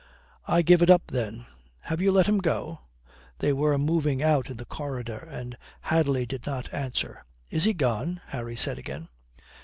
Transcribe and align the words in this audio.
"I 0.47 0.63
give 0.63 0.81
it 0.81 0.89
up 0.89 1.03
then. 1.11 1.45
Have 1.81 2.01
you 2.01 2.11
let 2.11 2.25
him 2.25 2.39
go?" 2.39 2.79
They 3.37 3.53
were 3.53 3.77
moving 3.77 4.23
out 4.23 4.49
in 4.49 4.57
the 4.57 4.65
corridor 4.65 5.19
and 5.29 5.55
Hadley 5.81 6.25
did 6.25 6.47
not 6.47 6.73
answer. 6.73 7.23
"Is 7.51 7.65
he 7.65 7.73
gone?" 7.75 8.19
Harry 8.29 8.55
said 8.55 8.79
again. 8.79 9.09